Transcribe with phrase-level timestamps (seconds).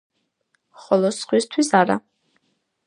[0.85, 2.01] ხოლო სხვისთვის არა.